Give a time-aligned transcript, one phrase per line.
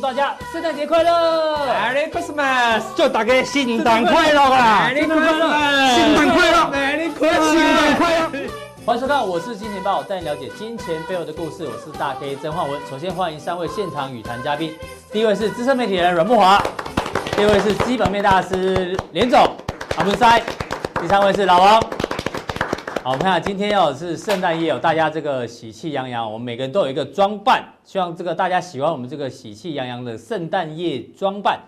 [0.00, 1.10] 祝大家圣诞节快乐
[1.66, 2.80] ，Merry Christmas！
[2.96, 5.94] 祝大家圣诞快乐啊！Merry Christmas！
[5.94, 7.52] 圣诞快乐，Merry Christmas！
[7.52, 8.30] 圣诞快乐！
[8.86, 11.66] 欢迎收看，我是金钱豹，带你了解金钱背后的故事。
[11.66, 12.80] 我是大 K 曾焕文。
[12.88, 14.74] 首先欢迎三位现场语谈嘉宾，
[15.12, 16.58] 第一位是资深媒体人阮慕驊，
[17.36, 19.54] 第二位是基本面大师连总
[19.98, 20.42] 阿文塞，
[20.98, 21.99] 第三位是老王。
[23.02, 31.58] 好，我们看下今天要是圣诞夜哦，大家这个喜气洋洋，我们每个人都有一个装扮，希望这个大家喜欢我们这个喜气洋洋的圣诞夜装扮。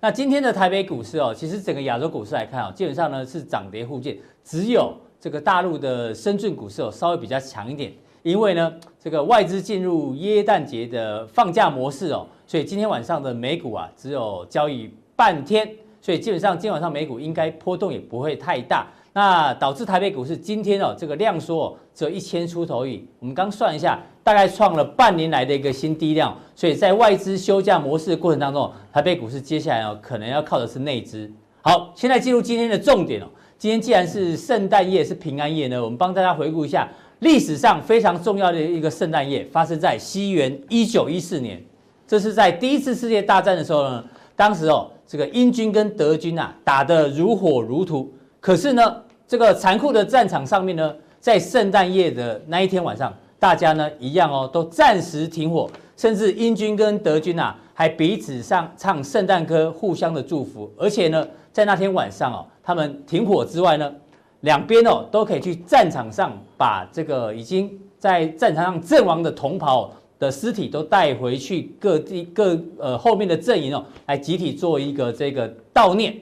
[0.00, 7.90] 那今天的台北股市哦，其实整个亚洲股市来看哦，基本上呢是涨跌互见，只有这个大陆的深圳股市哦稍微比较强一点，
[8.22, 8.70] 因为呢
[9.00, 15.66] 这个外资进入耶诞节的放假模式哦，所以今天晚上的美股啊只有交易半天，
[16.02, 18.86] 所以基本上今天晚上美股应该波动也不会太大。
[19.14, 23.06] 那导致台北股市今天哦，这个量缩哦，只有一千出头而已。
[23.18, 26.34] 我们刚算一下，大概创了半年来的一个新低量。
[26.54, 31.30] 所以在外资休假模式的过程当中，台北股市接下来哦，可能要靠的是内资。
[31.60, 33.26] 好，现在进入今天的重点哦。
[33.58, 41.62] 今天既然是圣诞夜，是平安夜呢，我们帮大家回顾一下历史上非常重要的一个圣诞夜，发生在西元一九一四年。
[42.08, 48.10] 这是在第一次世界大战的时候呢，当时哦，这个英军跟德军啊，打得如火如荼。
[48.42, 60.68] 可是呢，这个残酷的战场上面呢，在圣诞夜的那一天晚上，大家呢一样哦，都暂时停火，甚至英军跟德军啊，还彼此上唱圣诞歌，互相的祝福。
[60.76, 63.94] 而且呢，在那天晚上哦，他们停火之外呢，
[64.40, 76.12] 两边哦都可以去战场上把这个已经在战场上阵亡的同袍的尸体都带回去各地各呃后面的阵营哦，来集体做一个这个悼念。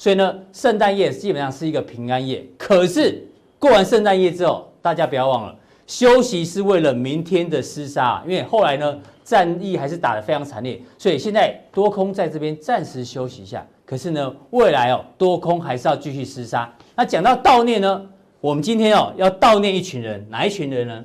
[0.00, 2.42] 所以呢，圣诞夜基本上是一个平安夜。
[2.56, 3.22] 可是
[3.58, 5.54] 过完圣诞夜之后，大家不要忘了，
[5.86, 8.22] 休息是为了明天的厮杀。
[8.26, 13.62] 因为后来呢，战役还是打得非常惨烈，所以现在多空在这边暂时休息一下。
[13.84, 16.72] 可是呢，未来哦，多空还是要继续厮杀。
[16.96, 18.02] 那讲到悼念呢，
[18.40, 21.04] 我们今天哦要悼念一群人，哪一群人呢？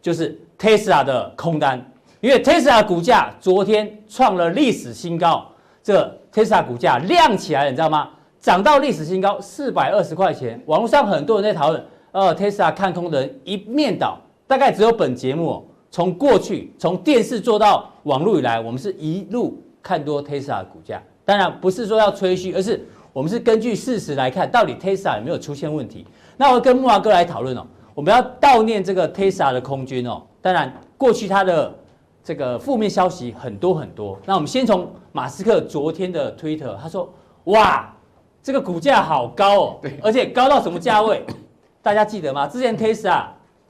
[0.00, 1.84] 就是 Tesla 的空单，
[2.20, 5.44] 因为 Tesla 股价昨天创了历史新高，
[5.82, 8.10] 这 Tesla 股价亮起来了，你知道吗？
[8.46, 10.62] 涨到历史新高，四百二十块钱。
[10.66, 14.20] 网络上很多人在讨论，呃，Tesla 看空的人一面倒。
[14.46, 21.02] 大概只有本节目，从过去从电视做到网络以来，我们是一路看多 Tesla 的股价。
[21.24, 26.06] 当然不是说要吹嘘，而是我们是根据事实来看，到底 Tesla 有没有出现问题。
[26.36, 30.22] 那我跟木华哥来讨论哦，我们要悼念这个 Tesla 的空军哦。
[30.40, 31.74] 当然，过去它的
[32.22, 34.16] 这个负面消息很多很多。
[34.24, 37.12] 那我们先从马斯克昨天的推特，他说
[37.46, 37.92] ：“哇。”
[38.46, 41.20] 这个股价好高哦，对，而且高到什么价位？
[41.82, 42.46] 大家记得吗？
[42.46, 43.24] 之前 Tesla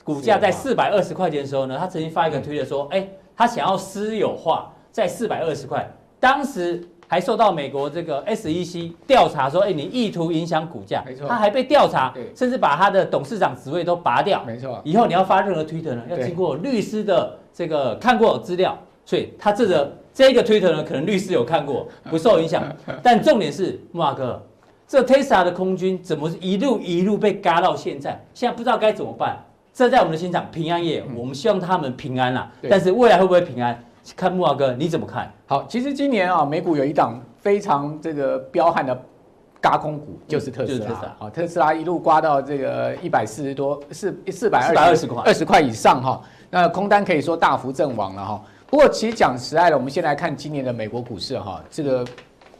[0.05, 14.79] 股价在四百二十块钱的时候呢，他曾经发一个推特说，哎，他想要私有化，在四百二十块，当时还受到美国这个 SEC 调查说，哎，你意图影响股价，没错，他还被调查，甚至把他的董事长职位都拔掉，没错。
[14.85, 22.63] 以后你要发任何推特呢，要经过律师的这个看过资料，所以他这个这个推特呢，可能律师有看过，不受影响。
[23.03, 24.43] 但重点是慕驊哥。
[24.89, 28.25] 这 Tesla 的空军怎么一路一路被嘎到现在？
[28.33, 29.37] 现在不知道该怎么办。
[29.75, 32.51] 这在我们的现场，平安夜，我们希望他们平安啦。
[32.71, 33.79] 但是未来会不会平安？
[34.17, 35.31] 看木华哥你怎么看？
[35.47, 38.97] 好，其实今年啊，美股有一档非常这个彪悍的
[39.61, 41.17] 嘎空股，就是特斯拉。
[41.19, 46.23] 好，特斯拉一路刮到这个一百四十多，四四百二十块，二十块以上哈。
[46.49, 48.41] 那空单可以说大幅阵亡了哈。
[48.69, 52.07] 不过其实讲实在的，我们先来看今年的美国股市哈，这个。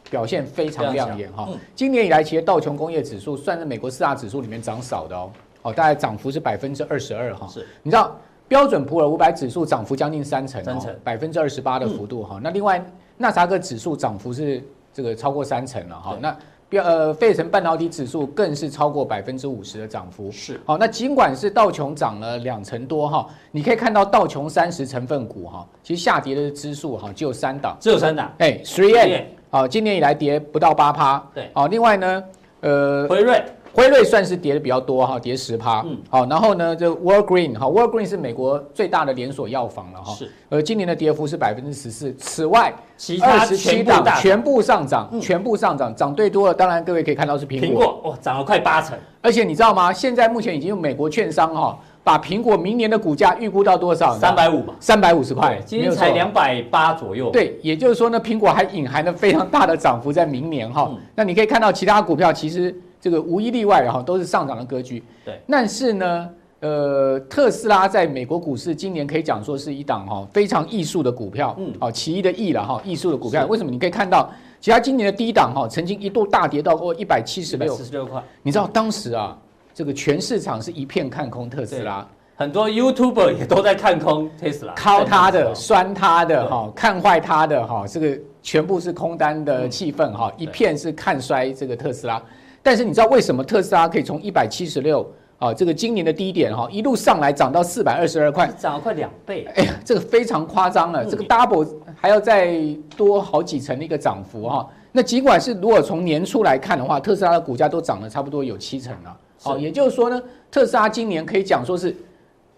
[0.09, 5.31] 表现非常亮眼哈，今年以来其实道琼工业指数算是美国四大指数里面涨少的哦，
[5.63, 7.47] 哦，大概涨幅是百分之二十二哈。
[7.47, 8.15] 是，你知道
[8.47, 10.95] 标准普尔五百指数涨幅将近三成，三成。
[11.03, 12.39] 百分之二十八的幅度哈。
[12.41, 12.83] 那另外
[13.17, 14.63] 纳斯达克指数涨幅是
[14.93, 16.17] 这个超过三成了哈。
[16.21, 16.35] 那
[16.69, 20.31] 标呃费城半导体指数更是超过百分之五十的涨幅。
[20.31, 29.33] 是，好，那尽管是道琼涨了两成多哈，你可以看到道琼三十成分股哈，其实下跌的指数哈只有三档，只有三档，哎，three A。
[29.57, 31.17] 好，今年以来跌不到八趴。
[31.33, 32.23] 对，好，另外呢，
[32.61, 33.43] 呃，辉瑞，
[33.73, 35.81] 辉瑞算是跌的比较多哈，跌十趴。
[35.83, 40.13] 嗯，好，然后呢，这 Walgreen 哈，Walgreen 是美国最大的连锁药房了哈。
[40.13, 42.13] 是，呃，今年的跌幅是百分之十四。
[42.19, 47.67] 此外，其他二十七档全部上涨，全部上涨，涨最多的当然各位可以看到是苹果。
[47.67, 48.95] 苹果哇，涨了快八成。
[49.23, 49.91] 而且你知道吗？
[49.91, 51.79] 现在目前已经有美国券商哈。
[52.07, 54.17] 把苹果明年的股价预估到多少？
[54.17, 57.29] 三百五吧，三百五十块，今天才两百八左右。
[57.31, 60.87] 对，也就是说呢，苹果还隐含了非常大的涨幅在明年哈。
[60.89, 65.03] 嗯、那你可以看到其他股票其实这个无一例外哈，都是上涨的格局。
[65.25, 66.29] 对，但是呢，
[66.61, 73.45] 呃，特斯拉在美国股市今年可以讲说是一档哈非常艺术的股票，嗯，好，奇异的异了哈，艺术的股票。
[73.47, 73.69] 为什么？
[73.69, 74.31] 你可以看到，
[74.61, 78.23] 其他今年的低档哈，曾经一度大跌到过一百七十六，四十六块。
[78.43, 79.37] 你知道当时啊，
[79.77, 82.03] 这个全市场是一片看空特斯拉，
[82.35, 92.19] 很多 YouTuber 也都在看空特斯拉，靠它的、酸它的哈、看坏它的哈，这个全部是空单的气氛哈，一片是看衰这个特斯拉。
[92.63, 95.07] 但是你知道为什么特斯拉可以从一百七十六？
[95.37, 99.47] 啊，这个今年的低点哈，一路上来涨到四百二十二块，涨了快两倍。
[99.53, 102.57] 哎呀，这个非常夸张了，这个 double 还要再
[102.95, 104.67] 多好几成的一个涨幅哈。
[104.91, 109.15] 那尽管是如果从年初来看的话，特斯拉的股价都涨了差不多有七成了。
[109.53, 110.21] 哦，也就是说呢，
[110.51, 111.95] 特斯拉今年可以讲说是，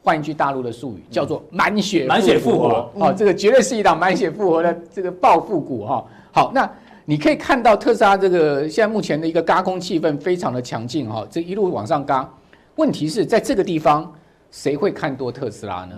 [0.04, 2.92] 换一句大陆的术语，叫做满血满血复活。
[2.96, 6.06] 哦，这个绝对是一档满血复活的这个暴富股哈。
[6.32, 6.70] 好，那
[7.06, 12.30] 你可以看到特斯拉这个现在目前的一个嘎空气氛非常的强劲哈，这一路往上嘎。
[12.76, 14.10] 问题是在这个地方，
[14.52, 15.96] 谁会看多特斯拉呢？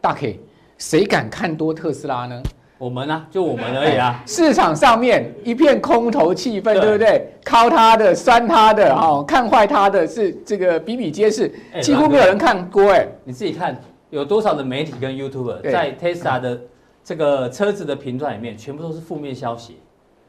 [0.00, 0.40] 大 K，
[0.78, 2.42] 谁敢看多特斯拉呢？
[2.84, 3.26] 我们呢、啊？
[3.30, 4.22] 就我们而已啊！
[4.26, 7.32] 市场上面一片空头气氛，对，不对？
[7.42, 11.50] 敲他的，酸他的，哈、哦，看坏他的是这个比比皆是，
[11.80, 13.08] 几乎没有人看过哎。
[13.24, 13.74] 你自己看，
[14.10, 16.60] 有多少的媒体跟 YouTuber 在 Tesla 的
[17.02, 19.78] 这个车子的评断里面，全部都是负面消息，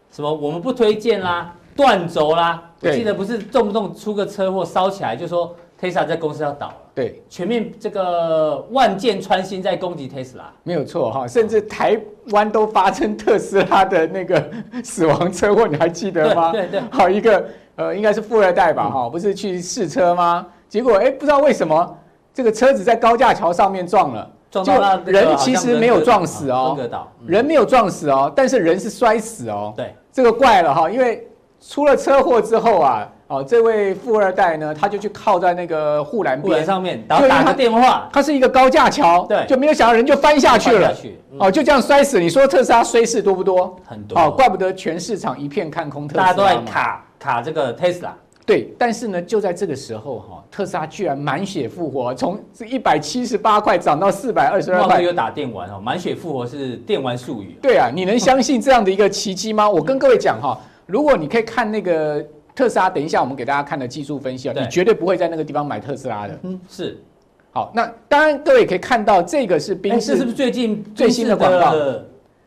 [0.10, 2.72] 什么我们不推荐啦，断轴啦。
[2.80, 12.00] 我记得不是动不动出个车祸烧起来就说 Tesla 在公司要倒了，对，全面这个万箭穿心在攻击特斯拉，没有错哈，甚至台
[12.32, 14.42] 湾都发生特斯拉的那个
[14.82, 16.54] 死亡车祸，你还记得吗？
[16.54, 17.46] 对对，好一个
[17.76, 20.48] 呃，应该是富二代吧哈，嗯、不是去试车吗？
[20.70, 21.98] 结果哎，不知道为什么
[22.34, 26.78] 这个车子在高架桥上面撞了，撞到人其实没有撞死哦，
[27.26, 31.28] 人没有撞死哦，但是人是摔死哦，对，这个怪了哈，因为
[31.60, 33.12] 出了车祸之后啊。
[33.28, 38.08] 哦，这位富二代呢，他就去靠在那个护栏边上面，然后打个电话。
[38.14, 40.94] 他是一个高架桥，对，就没有想到人就翻下去了。
[41.40, 42.20] 哦，就这样摔死。
[42.20, 43.76] 你说特斯拉衰事多不多？
[43.84, 44.20] 很多。
[44.20, 46.26] 哦，怪不得全市场一片看空特斯拉。
[46.26, 48.16] 大家都在卡卡这个特斯拉。
[48.46, 55.02] 对，但是呢，就在这个时候哈，特斯拉居然满血复活，从这一百七十八块涨到四百二十二块。
[55.02, 57.58] 有打电玩哦，满血复活是电玩术语。
[57.60, 59.68] 对啊，你能相信这样的一个奇迹吗？
[59.68, 60.56] 我跟各位讲哈，
[60.86, 62.24] 如果你可以看那个。
[62.56, 66.40] 特斯拉，等一下我们给大家看的技术分析啊，你绝对不会在那个地方买特斯拉的。
[66.44, 66.98] 嗯，是。
[67.52, 71.74] 好，那当然各位也可以看到这个是宾士，是不是最近最新的广告？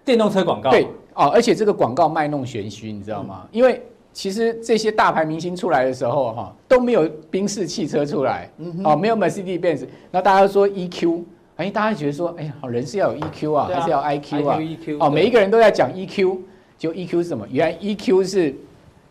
[0.05, 0.70] 电动车广告。
[0.70, 3.46] 对，哦，而且这个广告卖弄玄虚，你知道吗？
[3.50, 3.82] 因为
[4.12, 8.50] 其实这些大牌明星出来的时候，哈，都没有宾士汽车出来，
[8.84, 11.22] 哦，没有 Mercedes-Benz，那大家都说 EQ，
[11.56, 16.38] 哎，大家觉得说，哎呀，人是要有 EQ 啊，还是要 IQ 啊？EQ，哦，每一个人都在讲 EQ，
[16.76, 17.46] 就 EQ 是什么？
[17.50, 18.54] 原来 EQ 是。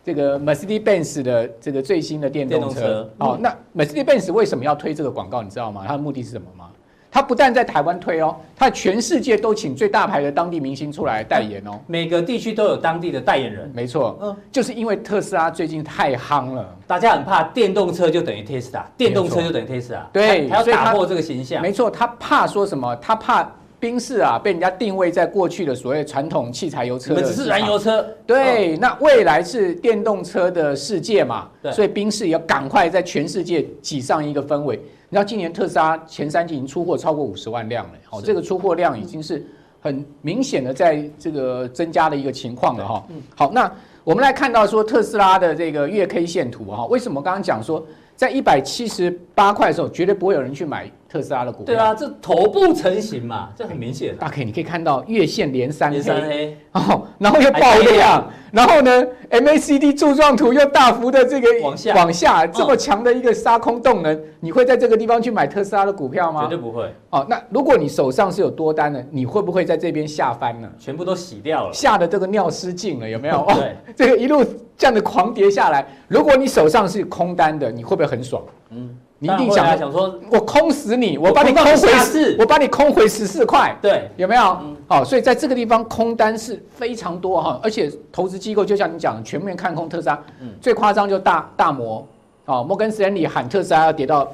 [0.08, 5.42] 这个 Mercedes-Benz 的这个最新的电动车，哦，那 Mercedes-Benz 为什么要推这个广告？
[5.42, 5.84] 你知道吗？
[5.86, 6.70] 它的目的是什么吗？
[7.10, 11.78] 它不但在台湾推哦，它全世界都请最大牌的当地明星出来代言哦。
[11.86, 21.60] 每个地区都有当地的代言人，没错，嗯，就是因为特斯拉最近太夯了，大家很怕电动车就等于 Tesla，，电动车就等于 Tesla，，对，他要打破这个形象。
[21.60, 22.96] 没错，他怕说什么？
[22.96, 23.46] 他怕。
[23.80, 28.04] 宾士啊，被人家定位在过去的所谓传统汽柴油车，只是燃油车。
[28.26, 31.48] 对，那未来是电动车的世界嘛？
[31.62, 34.76] 对，所以宾士也要赶快在全世界挤上一个氛围。
[34.76, 39.46] 你知道今年特斯拉前三季已经出货超过五十万辆了，哦，这个出货量已经是
[39.80, 43.06] 很明显的在这个增加的一个情况了哈。
[43.10, 43.70] 嗯，好，那
[44.02, 47.86] 我们来看到说特斯拉的这个月 K 线图哈，为什么刚刚讲说？
[48.16, 51.66] 在一百七十八块的时候，绝对不会有人去买特斯拉的股票。
[51.66, 54.16] 对啊，这头部成型嘛，这很明显。
[54.16, 66.42] 大家可以你可以看到月线连三黑，连三黑哦，然后又爆量，然后呢，MACD 柱状图又大幅的这个往下往下，这么强的一个杀空动能，你会在这个地方去买特斯拉的股票吗？
[66.42, 66.92] 绝对不会。
[67.10, 70.68] 哦，那如果你手上是有多单的，你会不会在这边下翻呢？
[70.78, 73.46] 全部都洗掉了，吓得这个尿失禁了，有没有？
[73.56, 74.44] 对，这个一路
[74.76, 78.42] 这样的狂跌下来，如果你手上是空单的，你会不会很爽？
[78.70, 84.58] 嗯，你一定想想说，我空死你，我把你空回四，我把你空回十四块，对，有没有？
[84.86, 90.18] 好，所以在这个地方空单是非常多哈，而且投资机构就像你讲的，全面看空特斯拉，
[90.60, 92.06] 最夸张就大大摩，
[92.44, 94.32] 哦，摩根士丹利喊特斯拉要跌到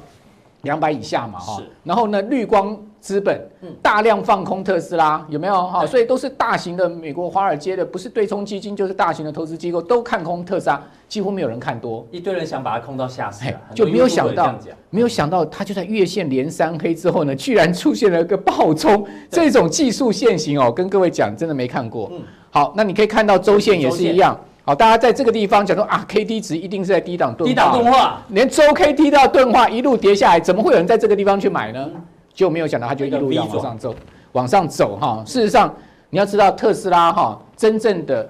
[0.61, 2.77] 两百以下嘛哈，然后呢，绿光。
[3.05, 3.39] 资本
[3.83, 5.53] 大量放空特斯拉，有没有？
[5.67, 5.85] 哈？
[5.85, 12.03] 所以都是大型的美国华尔街的，不是对冲基金就是大型的投资机构都看空特斯拉，几乎没有人看多。
[12.09, 13.45] 一堆人想把它空到下市，
[13.75, 14.55] 就没有想到，
[14.89, 22.11] 没有想到它就在月线连三黑之后呢，居然出现了一个暴冲，这种技术线型哦，跟各位讲真的没看过。
[22.49, 31.87] 好，那你可以看到周线也是一样，好，大家在这个地方讲说啊，K D 值一定是在低档钝化，低档钝化，连周 K D 都要钝化，一路跌下来，怎么会有人在这个地方去买呢？
[32.35, 33.95] 就没有想到它就一路要往上走，
[34.33, 35.23] 往上走哈。
[35.25, 35.73] 事实上，
[36.09, 38.29] 你要知道特斯拉哈，真正的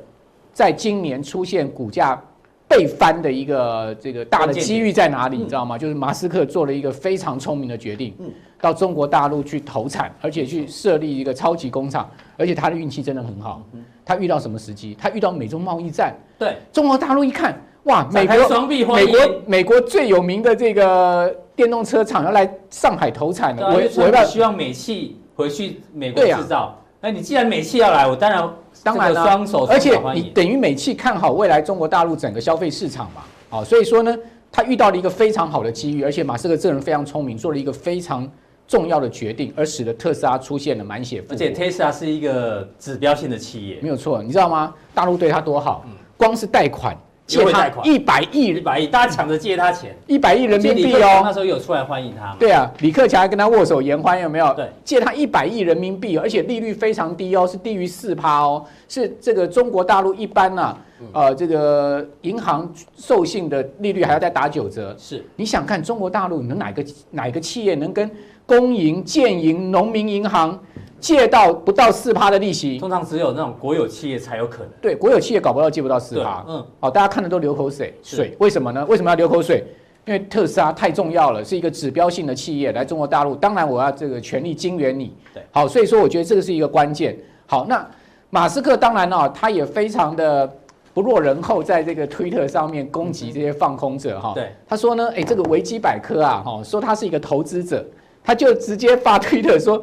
[0.53, 2.21] 在今年出现股价
[2.67, 5.37] 被翻的一个这个大的机遇在哪里？
[5.37, 5.77] 你知道吗？
[5.77, 8.13] 就是马斯克做了一个非常聪明的决定，
[8.61, 13.63] 到中国大陆去投产，而且去设立一个超级工厂，而且他的运气真的很好。
[14.05, 14.95] 他遇到什么时机？
[14.99, 16.15] 他遇到美中贸易战。
[16.37, 23.67] 对，中国大陆一看，哇，美国美国美国最有名的这个电动车厂要来上海投产了。
[23.67, 26.77] 我我要希望美汽回去美国制造。
[27.01, 28.49] 那，你既然美汽要来，我当然
[28.83, 29.65] 当然双手。
[29.65, 33.21] 而且你等于美汽看好未来中国大陆整个消费市场嘛。
[33.49, 34.17] 好，所以说呢，
[34.51, 38.29] 他遇到了一个非常好的机遇，而且马斯克这人非常聪明，做了一个非常。
[38.67, 41.33] 重要的决定，而使得特斯拉出现了满血复活。
[41.35, 44.23] 而且特斯拉是一个指标性的企业，没有错。
[44.23, 44.73] 你知道吗？
[44.91, 45.85] 大陆对他多好，
[46.17, 46.97] 光是贷款
[47.27, 51.21] 借他一百亿，一百亿，大家抢着借他钱，一百亿人民币哦。
[51.23, 52.35] 那时候有出来欢迎他。
[52.39, 54.53] 对啊，李克强还跟他握手言欢，有没有？
[54.53, 60.77] 对，借他一百亿人民币，而且利率非常低哦，是低于四趴哦，是这个中国大陆一般呐、啊，
[61.13, 64.95] 呃，这个银行授信的利率还要再打九折。
[64.97, 68.09] 是，你想看中国大陆，你能哪个哪个企业能跟？
[68.47, 70.59] 公营、建营、农民银行
[71.05, 74.71] 借到不到四趴的利息，通常只有那种国有企业才有可能。
[74.81, 76.43] 对，国有企业搞不到借不到四趴。
[76.47, 77.93] 嗯，好，大家看的都流口水。
[78.01, 78.83] 水为什么呢？
[78.89, 79.63] 为什么要流口水？
[80.07, 85.13] 因为特斯拉太重要了，是一个指标性的企业，来中国大陆，当然我要这个全力支援你。
[85.31, 87.15] 对，好，所以说我觉得这个是一个关键。
[87.45, 87.87] 好，那
[88.31, 90.51] 马斯克当然呢，他也非常的
[90.91, 94.31] 不落人后，在这个推特上面攻击这些放空者哈。
[94.33, 97.85] 对，他说呢，哎，这个维基百科啊，哈，说他是一个投资者。
[98.27, 99.79] 他就直接发推特说：“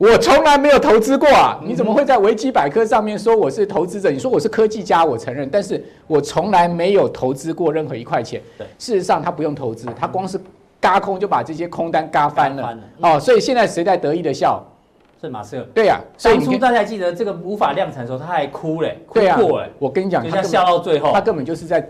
[0.00, 1.60] 我从来没有投资过啊！
[1.62, 4.10] 你怎么会在维基百科上面说我是投资者？
[4.10, 8.40] 你说我是科技家，我承认，但是我从来没有投资过任何一块钱。
[8.56, 10.40] 对，事实上他不用投资，他光是
[10.80, 12.78] 嘎空就把这些空单嘎翻了。
[13.02, 14.64] 哦，所以现在谁在得意的笑？
[15.20, 15.68] 是马斯克。
[15.74, 19.68] 对呀，当初大家记得这个无法量产的时候，他还哭嘞，哭过嘞。
[19.78, 21.86] 我跟你讲，他笑到最后，他根本就是在。”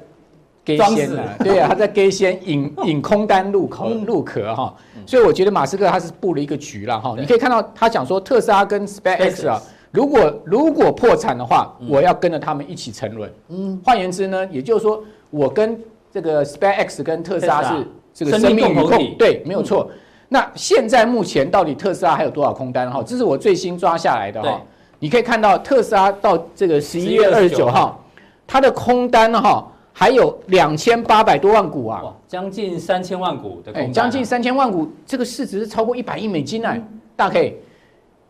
[0.77, 4.75] 装死了，对啊，他在给先引引空单入口入壳哈，
[5.07, 7.15] 所以我觉得马斯克他是布了一个局了哈。
[7.19, 13.33] 你可以看到他讲说特斯拉跟 SpaceX 啊，如果如果破产的话，我要跟着他们一起沉沦。
[13.49, 15.81] 嗯，换言之呢，也就是说我跟
[16.13, 19.91] 这个 SpaceX 跟特斯拉是这个生命与共，对，没有错。
[20.29, 23.03] 那现在目前到底特斯拉还有多少空单哈？
[23.03, 24.61] 这是我最新抓下来的哈。
[25.01, 28.05] 你可以看到特斯拉到这个十一月二十九号，
[28.47, 29.67] 它的空单哈。
[29.93, 36.83] 还有两千八百多万股啊，将近三千万股的空单，将近三千万股，这个市值是超过一百亿美金哎，
[37.17, 37.55] 大家可以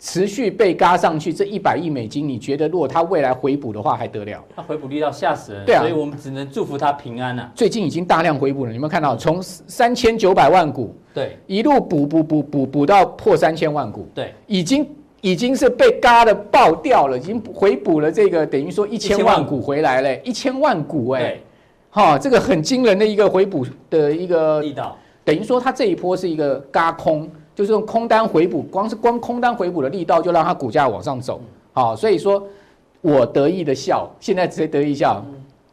[0.01, 4.43] 持续被嘎上去，这一百亿美金，你觉得如果它未来回补的话还得了？
[4.57, 7.53] 它回补力道吓死人，对啊，所以我们只能祝福它平安啊。
[7.55, 9.15] 最近已经大量回补了，你有没有看到？
[9.15, 14.89] 从三千九百万股，对，一路补补补补补到破三千万股，对，已经
[15.21, 21.39] 已经是被嘎的爆掉了，已经回补了这个等于说一千万股回来了，一千万股哎。
[21.91, 31.41] 哈，这个很惊人的一个回补的一个力道，等于说它这一波是一个嘎空，就是用空单回补，光是光空单回补的力道就让它股价往上走。
[31.73, 32.43] 好，所以说
[33.01, 35.25] 我得意的笑，现在谁得意笑？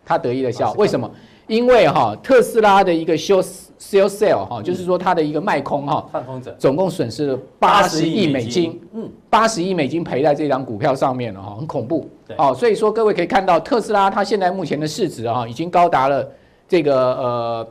[0.05, 1.09] 他得意的笑，为什么？
[1.47, 3.45] 因为哈特斯拉的一个 short
[3.79, 6.55] sell sell 哈，就是说它的一个卖空哈，放空者。
[6.57, 12.10] 总共损失了八十亿美金，嗯，八十亿美金赔在这张股票上面了哈，很恐怖。
[12.27, 16.27] 对，哦，所以说各位可以看到特斯拉它现在目前的市值啊，已经高达了
[16.67, 17.67] 这个呃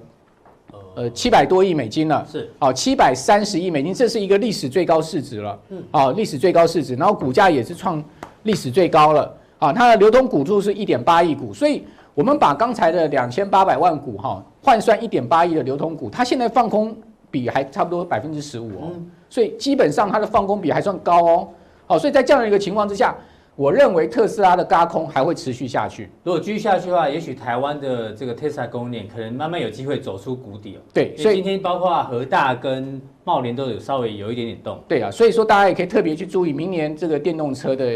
[0.95, 8.03] 呃七百多亿美金了，是，哦七百三十亿美金，这是一个历史最高市值了，嗯，哦历史最高市值，然后股价也是创
[8.45, 11.85] 历史最高了，啊，它的流通股数是一点八亿股，所以。
[12.17, 16.97] 我们把刚才的两千八百万股哈换算一点八亿的流通股，它现在放空
[17.31, 18.91] 比还差不多百分之十五哦，
[19.29, 21.49] 所以基本上它的放空比还算高哦。
[21.87, 23.15] 好，所以在这样的一个情况之下，
[23.57, 26.11] 我认为特斯拉的轧空还会持续下去。
[26.23, 30.81] 如果继续下去的话，也许台湾的这个 Tesla 供应链可能慢慢有机会走出谷底哦。
[30.93, 34.79] 对，所以今天包括和大跟茂联都有稍微有一点点动。
[34.87, 37.87] 对啊，所以说大家也可以特别去注意明年这个电动车的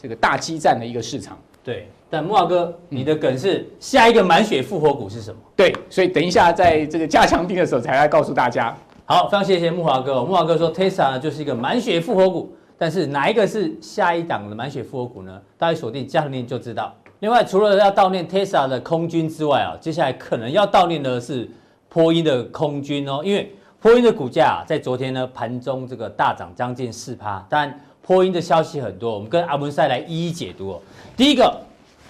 [0.00, 1.36] 这个大基站的一个市场。
[1.64, 1.88] 对。
[2.10, 5.38] 但木华哥，你的梗是下一个满血复活股是什么？
[5.54, 8.74] 对，所以等一下在这个加强錠的时候才来告诉大家。
[9.04, 10.24] 好，非常谢谢木华哥。
[10.24, 15.40] 木华哥说，Tesla 呢就是一个满血复活股，但是哪一个是下一档的满血复活股呢？
[15.58, 16.94] 大家锁定加强錠就知道。
[17.20, 21.50] 另外，除了要悼念 Tesla 的空军之外啊，接下来可能要悼念的是
[21.88, 27.44] 波音的空军哦，因为波音的股价啊，在昨天呢盘中这个大涨将近四趴。
[27.50, 30.80] 当然，波音的消息很多，我们跟阿文赛来一一解读哦。
[31.16, 31.60] 第一个。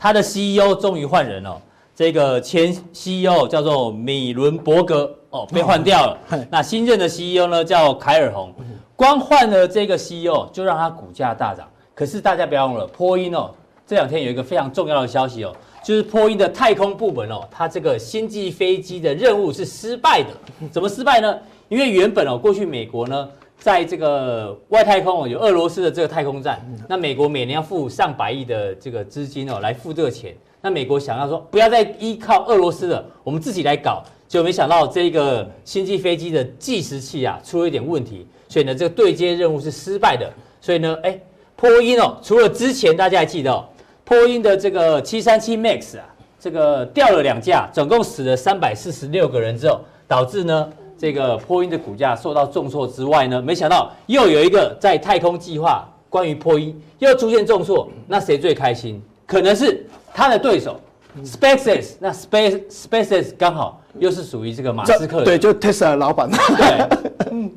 [0.00, 1.60] 他的 CEO 终于换人了，
[1.92, 6.16] 这个前 CEO 叫做米伦伯格哦，被换掉了。
[6.30, 8.54] 哦、那新任的 CEO 呢叫凯尔洪，
[8.98, 11.68] 光换了这个 CEO 就让他股价大涨。
[11.94, 13.48] 可是大家不要忘了，波音哦，
[13.86, 20.30] 这两天有一个非常重要的消息哦，就是波音的太空部门哦，它这个星际飞机的任务是失败的。
[20.72, 21.38] 怎么失败呢？
[21.68, 30.34] 因为原本哦，过去美国呢，在这个外太空哦，有俄罗斯的这个太空站，那美国每年要付上百亿的这个资金哦，来付这个钱。
[30.60, 40.28] 那美国想要说不要再依靠俄罗斯了，我们自己来搞，结果没想到这个星际飞机的计时器啊出了一点问题，所以呢这个对接任务是失败的。
[40.60, 41.20] 所以呢，哎，
[41.54, 43.64] 波音哦，除了之前大家还记得哦，
[44.04, 46.04] 波音的这个七三七 MAX 啊，
[46.40, 59.02] 这个掉了两架，总共死了三百四十六个人之后，导致呢这个波音的股价受到重挫之外呢，没想到又有一个在太空计划关于波音又出现重挫，那谁最开心？
[59.26, 59.86] 可能是。
[60.10, 60.80] 他的对手
[61.22, 66.28] ，SpaceX，那 Space SpaceX 刚好又是属于这个马斯克的，对，就 Tesla 老板。
[66.28, 66.88] 对，
[67.30, 67.52] 嗯，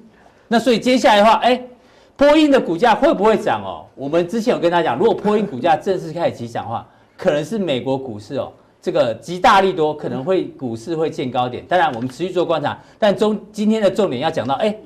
[0.51, 1.70] 那所以接下来的话，哎、欸，
[2.17, 3.86] 波音的股价会不会涨哦？
[3.96, 11.65] 我们之前有跟大家讲，如果波音股价正式开始急涨的话，可能是美国股市哦，这个极大利多，可能会股市会见高点。
[11.70, 14.79] 当然，我们持续做观察，但中今天的重点要讲到，哎、欸。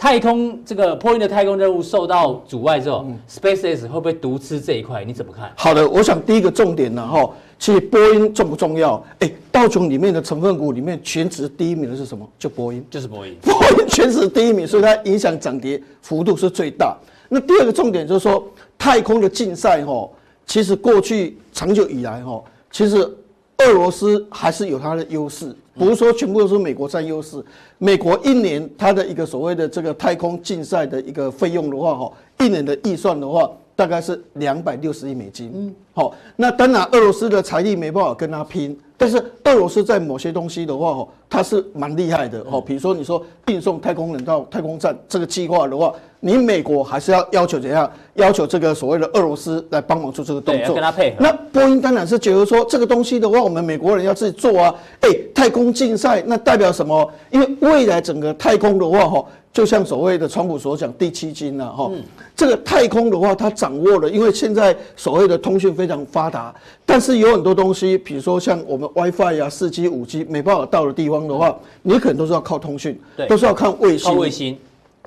[0.00, 5.04] 太空这个波音的太空任务受到阻碍之后，嗯，SpaceX 会不会独吃这一块？
[5.04, 5.50] 你怎么看？
[5.56, 9.04] 好的，我想第一个重点呢，哈，其实波音重不重要？
[9.18, 12.28] 哎，道琼里面的成分股里面全值第一名的是什么？
[12.38, 13.36] 就波音，就是波音。
[13.42, 16.96] 波音全值第一名，所以它影响涨跌幅度是最大。
[17.28, 18.46] 那第二个重点就是说，
[18.78, 20.08] 太空的竞赛，哈，
[20.46, 25.54] 其实过去长久以来，哈，其实俄罗斯还是有它的优势。
[25.74, 27.44] 不是说全部都是美国占优势，
[27.78, 33.48] 美国一年它的一个所谓的这个太空竞赛的一个费用的话，哈，一年的预算的话，
[33.78, 35.52] 大概是两百六十亿美金。
[35.54, 42.44] 嗯，好，那当然俄罗斯的财力没办法跟他拼，但是俄罗斯在某些东西的话，哦，它是蛮厉害的。
[42.50, 45.94] 哦，比如说你说运送太空人到太空站这个计划的话。
[46.20, 47.88] 你美国还是要要求怎样？
[48.14, 51.18] 要求这个所谓的俄罗斯来帮忙做这个动作，跟他配合。
[51.20, 54.74] 那波音当然是觉得说这个东西的话，我们美国人要自己做啊。
[55.02, 57.08] 哎，太空竞赛那代表什么？
[57.30, 59.24] 因为未来整个太空的话，哈，
[59.58, 61.90] 就像所谓的川普所讲第七金呐，哈，
[62.36, 66.54] 这个太空的话，它掌握了，因为现在所谓的通讯非常发达，
[66.86, 72.96] 但是有很多东西，比如说像我们 WiFi 呀、四 G、五 G 没办法到的地方的话，你可能都是要靠通讯，
[73.28, 74.12] 都是要看卫星。
[74.12, 74.56] 靠卫星，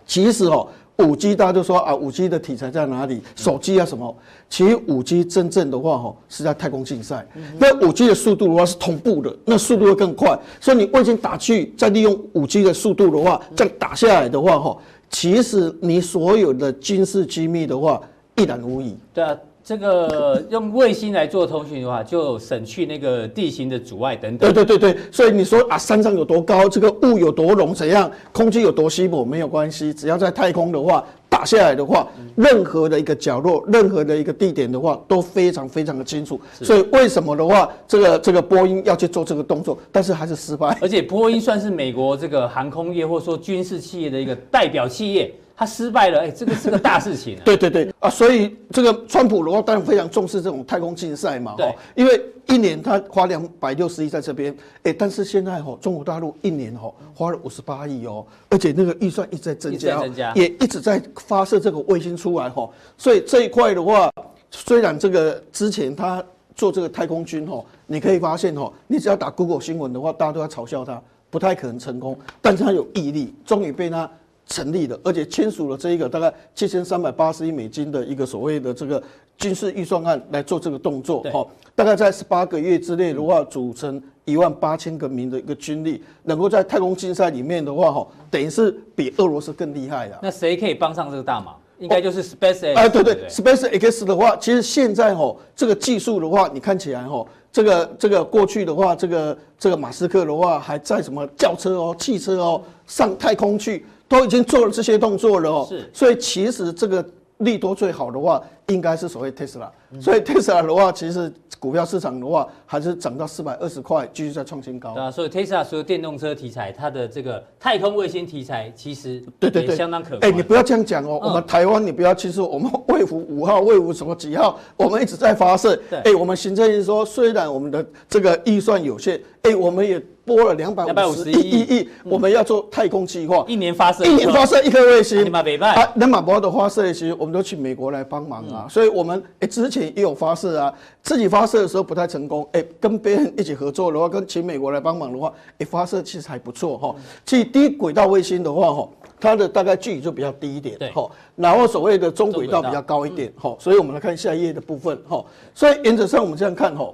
[0.05, 0.67] 其实哦。
[0.97, 3.21] 五 G 大家就说啊，五 G 的题材在哪里？
[3.35, 4.15] 手机啊什么？
[4.49, 7.25] 其实五 G 真正的话哈，是在太空竞赛。
[7.57, 10.37] 那五 G 的速度的话是同步的，那速度会更快。
[10.59, 14.77] 所以你卫星打去，再利用五 G 的速度的话，这样打下来的话哈，
[15.09, 17.99] 其实你所有的军事机密的话
[18.35, 18.95] 一览无遗。
[19.13, 19.35] 对啊。
[19.71, 24.51] 这个用卫星来做通讯的话，就省去那个地形的阻碍等等。
[24.51, 32.05] 对对对对，所以你说啊，山上有多高，这个雾有多浓，怎样，空气有多稀薄，没有关系，只要在太空的话打下来的话，
[32.35, 36.37] 任何的一个角落，任何的一个地点的话，都非常非常的清楚。
[36.51, 40.77] 所以为什么的话，这个这个波音要去做这个动作，但是还是失败。
[40.81, 45.33] 而且波音算是美国这个航空业或者说军事企业的一个代表企业。
[45.61, 47.41] 他失败了，哎、欸，这个是个大事情、啊。
[47.45, 64.11] 对对对啊，所以这个川普的话当然非常重视这种太空竞赛嘛，对，因为一年他花两百六十亿在这边，哎，但是现在哈，中国大陆一年哈花了五十八亿哦，而且那个预算一直在增加，增加，也一直在发射这个卫星出来哈，所以这一块的话，
[64.49, 66.23] 虽然这个之前他
[66.55, 74.09] 做这个太空军哈，你可以发现哈，你只要打 Google 新闻的话，大家都在嘲笑他，不太可能成功，但是他有毅力，终于被他。
[74.47, 79.01] 成立的，而且签署了这一个大概七千三百八十亿美金的一个所谓的这个
[79.37, 90.19] 军事预算案来做这个动作，哈，大概在十八个月之内的话，组成一万八千个名的一个军力，能够在太空竞赛里面的话，哈，等于是比俄罗斯更厉害的。
[90.21, 91.55] 那谁可以帮上这个大忙？
[91.79, 92.75] 应该就是 SpaceX。
[92.75, 103.83] 哎，对对，SpaceX 的话，其实现在哈，这个技术的话，你看起来哈，这个这个过去的话，这个这个马斯克的话，还在什么轿车哦、汽车哦上太空去。
[104.11, 107.03] 都已经做了这些动作了哦，是，所以其实这个
[107.37, 109.71] 利多最好的话，应该是所谓特斯拉。
[110.01, 114.93] 所以特斯拉的话，其实股票市场的话，还是涨到四百二十块，继续在创新高。
[114.93, 120.19] 对啊，所以特斯拉所有电动车题材，它的这个太空卫星题材，其实对对对相当可观。
[120.23, 125.81] 哎，你不要这样讲哦，我们台湾你不要，其实我们卫福五号、卫福什么几号，我们一直在发射。
[126.03, 130.01] 哎，我们行政院说，虽然我们的这个预算有限，哎，我们也。
[130.31, 135.29] 拨了两百五十亿亿，我们要做太空计划，一年发射一年发射一颗卫星。
[135.59, 138.65] 啊，能马博的发射其实，我们都去美国来帮忙啊。
[138.69, 146.95] 所以我们哎之前也有发射啊，自己发射的时候不太成功，哎跟别人一起合作的话，跟请美国来帮忙的话，哎发射其实还不错哈。
[147.25, 148.89] 其实低轨道卫星的话哈，
[149.19, 151.09] 它的大概距离就比较低一点，对哈。
[151.35, 155.23] 然后所谓的中轨道比较高一点哈，所以我们来看下一页的部分哈。
[155.53, 156.89] 所以原则上我们这样看哈。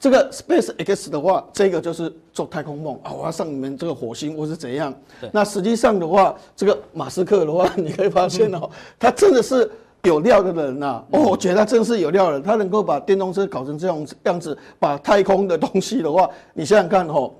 [0.00, 4.92] 这个 Space X 的话，这个就是做太空梦啊，我要上你们这个火星或是怎样？
[5.30, 9.70] 那实际上的话，这个马斯克的话， 你可以发现哦，他真的是
[10.04, 11.04] 有料的人呐。
[11.10, 17.30] 哦，我觉得他真的是有料的人，他能够把电动车搞成这种样子，把太空的东西的话，你想想看哦，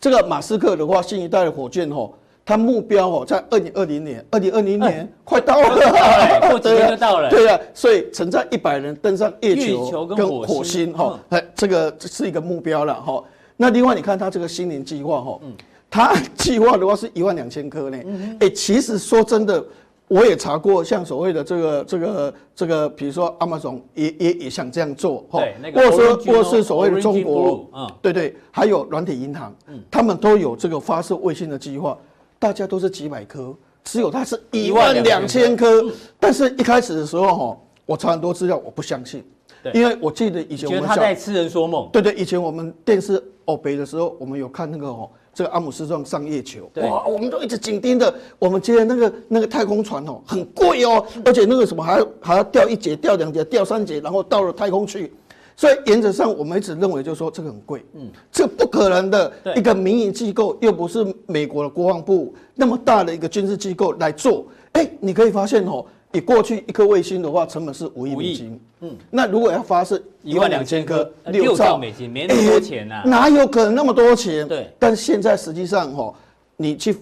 [0.00, 2.08] 这个马斯克的话，新一代的火箭哦。
[2.46, 7.30] 他目标哦，在二零二零年，二零二零年快到了，过几天就到了。
[7.30, 10.92] 对啊，所以曾在一百人登上月球跟火星。
[10.92, 13.24] 哈，哎，这个是一个目标了哈。
[13.56, 15.40] 那另外你看他这个新年计划哈，
[15.88, 17.98] 他计划的话是一万两千颗呢。
[18.40, 19.64] 哎，其实说真的，
[20.08, 25.40] 我也查过，像所谓的这个这个这个，比如说 Amazon 也也也想这样做哈，
[25.74, 29.50] 或者说或是所谓的中国，嗯，对对，还有软体银行，
[29.90, 31.96] 他们都有这个发射卫星的计划。
[32.44, 35.82] 大家都是几百颗，只有它是一万两千颗。
[36.20, 39.24] 但是一开始的时候哈，我查很多资料，我不相信，
[39.72, 41.88] 因为我记得以前我们他在痴人说梦。
[41.90, 48.14] 对对，以前我们电视欧北的时候，我们有看那个哦，这个阿姆斯壮上月球，哇，我们都一直紧盯着。
[48.38, 55.10] 我们觉得那个那个太空船哦，很贵哦，而且那个什么还要还要掉一节、掉两节、掉三节，然后到了太空去。
[55.56, 64.46] 所以原则上，我们一直认为就是说这个很贵，嗯，这不可能的一个民营机构，又不是美国的国防部那么大的一个军事机构来做。
[64.72, 74.46] 哎，你可以发现哦，你过去一颗卫星的话，成本是五亿美金，嗯，那如果要发射一万两千颗，六兆美金，没那么多钱呐，哪有可能那么多钱？
[74.48, 76.12] 对，但现在实际上哈，
[76.56, 76.96] 你去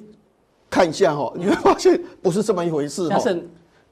[0.68, 3.18] 看一下哈，你会发现不是这么一回事哈。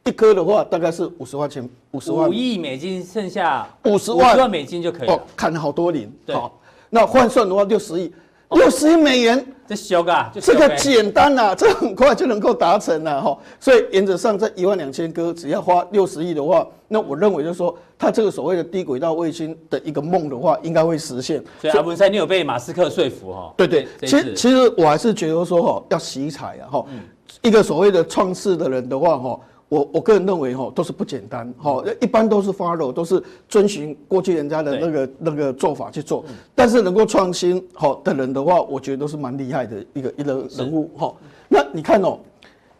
[0.04, 2.28] 一颗的话大概是五十块钱，五十万。
[2.28, 5.14] 五亿美金，剩下五十万，万美金就可以了。
[5.14, 6.10] 哦，砍了好多零。
[6.28, 6.58] 好，
[6.88, 8.12] 那换算的话六十亿，
[8.50, 9.46] 六十亿美元。
[9.68, 13.38] 这小个，这个简单呐， 这很快就能够达成了哈。
[13.60, 21.40] 所以原则上这一万两千颗，只要花六十亿的话，那我认为就是说，它这个所谓的低轨道卫星的一个梦的话，应该会实现。
[21.60, 23.54] 所以阿文赛，你有被马斯克说服哈？
[23.56, 26.86] 对对，其实其实我还是觉得说哈，要惜才啊哈。
[27.42, 29.40] 一个所谓的创世的人的话哈。
[29.70, 31.50] 我我个人认为哈，都是不简单。
[31.56, 36.24] 哈，一般都是 follow，都是遵循过去人家的那个那个做法去做，
[36.56, 41.14] 但是能够创新好的人的话，我觉得都是蛮厉害的一个一个人物哈。
[41.48, 42.18] 那你看哦，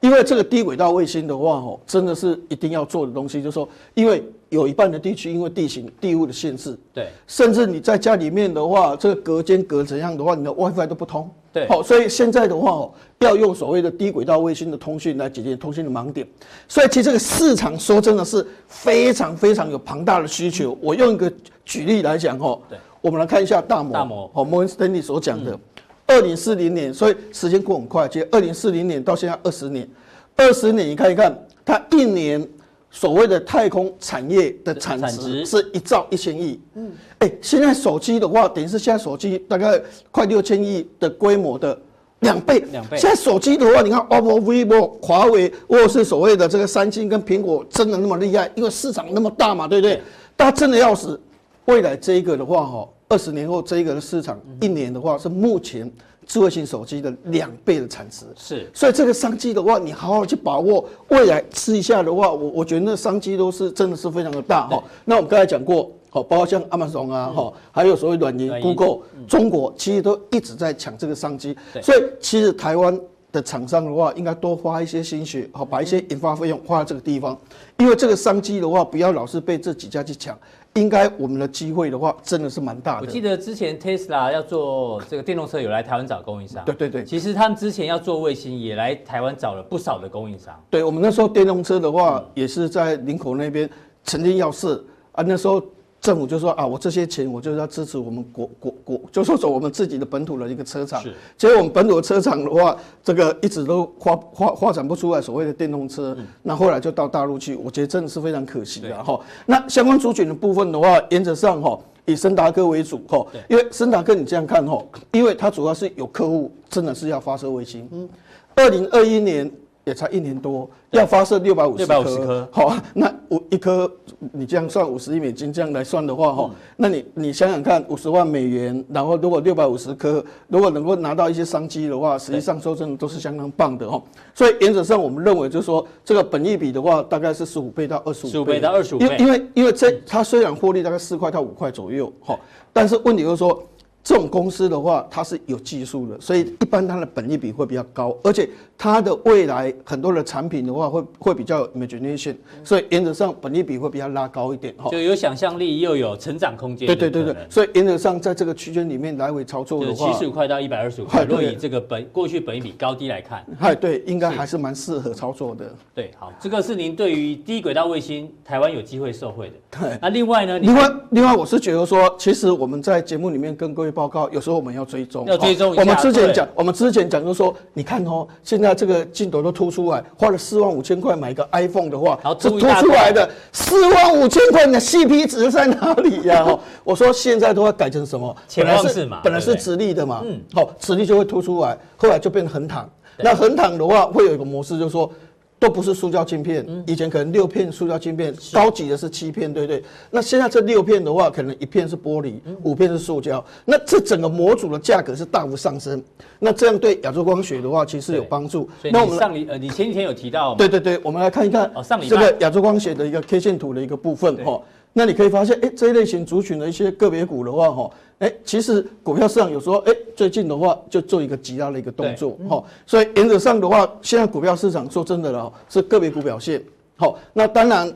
[0.01, 11.31] 因为这个低轨道卫星的话哦，真的是一定要做的东西，就是说，因为有一半的地区因为地形地物的限制，对，甚至你在家里面的话，这个隔间隔怎样的话，你的 WiFi 都不通。
[11.53, 16.27] 对，好，所以现在的话哦，要用所谓的低轨道卫星的通讯来解决通讯的盲点。
[16.69, 20.79] 所以其实这个市场说真的是非常非常有庞大的需求。
[20.81, 21.33] 我用一个
[21.65, 25.59] 举例来讲哦，对，我们来看一下大摩，大摩，好，摩根斯丹利所讲的，
[26.07, 29.89] 二零四零年，所以时间过很快，其实二零四零年到现在二十年，
[30.37, 32.47] 二十年你看一看，它一年
[32.91, 36.61] 所谓的太空产业的产值是一兆一千亿。
[36.75, 36.91] 嗯。
[37.19, 41.79] 哎、欸，现在手机的话，等于是现在手机大概快六千亿的规模的
[42.21, 42.61] 两倍。
[42.73, 42.99] 两倍。
[42.99, 48.51] 现在手机的话，你看 OPPO、VIVO、华为，或者是所谓的这个三星跟苹果，真的那么厉害？
[48.55, 49.95] 因为市场那么大嘛，对不对？
[49.95, 50.03] 对，
[50.37, 51.21] 大家真的要死。
[51.67, 55.89] 未来这一个的话，哈，二十年后这一个的市场，一年的话是目前
[56.31, 58.25] 智慧型手机的两倍的产值。
[58.37, 58.71] 是。
[58.73, 60.89] 所以这个商机的话，你好好去把握。
[61.09, 64.81] 未来试一下的话，我我觉得那商机都是真的是非常的大哈。
[65.05, 65.91] 那我们刚才讲过。
[66.13, 72.99] 好，包括像 Amazon 啊，哈，还有所谓软银、Google，中国其实都一直在抢这个商机，所以其实台湾
[73.31, 77.39] 的厂商的话，应该多花一些心血，好，把一些研发费用花在这个地方，
[77.79, 80.37] 因为这个商机的话，不要老是被这几家去抢，
[80.75, 83.07] 应该我们的机会的话，真的是蛮大的。
[83.07, 86.65] 我记得之前 Tesla 要做这个电动车，有来台湾找供应商。
[86.65, 90.55] 对对对，其实他们之前要做卫星，也来台湾找了不少的供应商。
[90.71, 93.69] 对，我们那时候电动车的话，也是在林口那边
[94.05, 95.63] 曾经要试啊，那时候。
[96.01, 101.03] 政府就说啊，我这些钱我就是要支持我们国国国，就说走我们自己的本土的一个车厂。
[101.03, 106.17] 是，结果我们本土的车厂的话，这个一直都发发发展不出来所谓的电动车。
[106.19, 106.27] 嗯。
[106.43, 109.21] 那后来就到大陆去，我觉得真的是非常可惜的哈。
[109.45, 113.27] 那相关族群的部分的话，原则上哈，以森达科为主哈。
[113.49, 114.83] 因为森达科你这样看哈，
[115.13, 117.87] 因为它主要是有客户真的是要发射卫星。
[117.93, 118.09] 嗯。
[118.55, 119.51] 二零二一年。
[119.91, 123.91] 也才一年多，要发射六百五十颗，好，那五一颗，
[124.33, 134.01] 你这样算五十亿美金这样来算的话，哈、嗯，那你你想想看，五十万美元，然后如果六百五十颗，如果能够拿到一些商机的话，实际上说真的都是相当棒的哦。
[134.33, 142.39] 所以原则上我们认为就是说，这个本益比的话，大概是十五倍到二十五倍，十五倍到二十五倍，因为因为这它虽然获利大概四块到五块左右，哈，
[142.73, 143.61] 但是问题就是说。
[144.03, 148.49] 这种公司的话，它是有技术的，所以一般它的本益比会比较高，而且
[148.83, 154.89] 它的未来很多的产品的话会会比较有 imagination，所以原则上本益比会比较拉高一点哈。
[154.91, 156.87] 就有想象力又有成长空间。
[156.87, 165.71] 对对对对，所以原则上在这个区间里面来回操作的话，七十五块到一百二十五块，若以这个本过去本益比高低来看，嗨，对，应该还是蛮适合操作的。
[165.95, 169.79] 对，好，这个是您对于低轨道卫星台湾有机会受惠的。
[169.79, 170.59] 对，那另外呢？
[170.59, 174.71] 另外另外我是觉得说，其实我们在节目里面跟各位报告，有时候我们。
[174.71, 175.75] 要追踪，要追踪。
[175.75, 186.45] 我们之前讲，我们之前讲就是说，你看哦，现在这个镜头都凸出来，花了四万五千块买一个 iPhone 的话，这凸出来的四万五千块，你的 CP 值在哪里呀？
[186.45, 188.35] 啊， 我说现在都要改成什么？
[188.57, 192.89] 本来是嘛，本来是直立的嘛，嗯，好，直立就会凸出来，后来就变成横躺。
[193.19, 195.11] 那横躺的话，会有一个模式，就是说。
[195.61, 199.85] 都不是塑胶晶片，以前可能六片塑胶晶片，高级的是七片，对不对？
[200.11, 203.45] 那现在这六片的话，可能一片是玻璃，五片是塑胶。
[203.67, 206.03] 那这整个模组的价格是大幅上升。
[206.39, 208.67] 那这样对亚洲光学的话，其实有帮助。
[208.91, 211.71] 那我们上礼呃，你前几天有提到，对对对，我们来看一看
[212.09, 214.59] 这个亚洲光学的一个 K 线图的一个部分哈。
[214.93, 226.61] 那你可以发现，哎，这一类型族群的一些个别股的话，哈，哎，其实股票市场有时候，哎，最近的话就做一个极大的一个动作，哈，所以原则上的话，现在股票市场说真的了，是个别股表现，
[226.97, 227.93] 好，那当然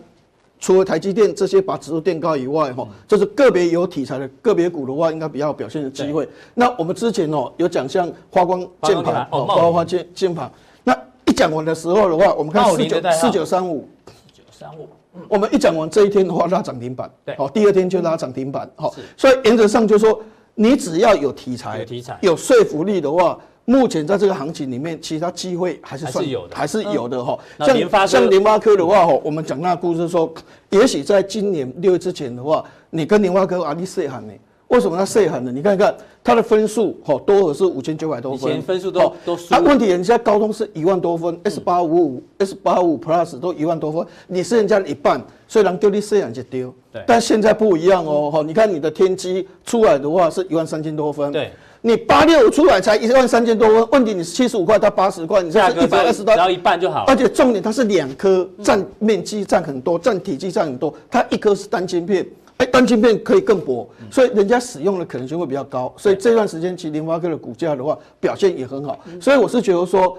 [0.60, 6.28] 除了台积电这些把指数垫高以外，哈，就是个别有题材的个别股的话，应该比较有表现的机会。
[6.54, 10.48] 那我们之前哦有讲像花光键盘，哦，花光键键盘，
[10.84, 14.88] 那一讲完的时候的话，我们看四九四九三五，四九三五。
[15.28, 20.20] 我们一讲完这一天的话，拉涨停板，对，好，第二天就拉涨停板，好，所以原则上就是说，
[20.54, 27.38] 你只要有题材，有题材，有说服力的话，目前在这个行情里面，其他机会还是算有的，还是有的哈。
[27.60, 30.32] 像像联发科的话，哈，我们讲那个故事说，
[30.70, 34.32] 也许在今年六月之前的话，你跟联发科阿里赛喊呢。
[34.74, 35.52] 为什么它细狠呢？
[35.52, 39.36] 你看看它的分数，哈，多的是五千九百多分，以前分数都都。
[39.48, 57.04] 它问题人家高通是一万多分，S 八五五、S 八五 Plus 都一万多分，你是人家的一半，虽然丢你细狠就丢，对，但现在不一样哦，哈，你看你的天机出来的话是一万三千多分，对，你八六五出来才一万三千多分，问题你是七十五块到八十块，你这是一百二十到，只要一半就好。
[57.06, 62.26] 而且重点它是两颗，占面积占很多，占体积占很多，它一颗是单晶片。
[62.58, 65.92] 哎，单晶片可以更薄，所以人家使用的可能性会比较高。
[65.96, 68.96] 所以这段时间其实联发科的股价的话表现也很好。
[69.20, 70.16] 所以我是觉得说，